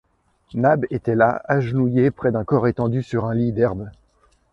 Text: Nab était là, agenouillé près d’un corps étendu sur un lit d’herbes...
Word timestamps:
Nab 0.55 0.87
était 0.89 1.13
là, 1.13 1.43
agenouillé 1.45 2.09
près 2.09 2.31
d’un 2.31 2.43
corps 2.43 2.67
étendu 2.67 3.03
sur 3.03 3.25
un 3.27 3.35
lit 3.35 3.51
d’herbes... 3.51 3.91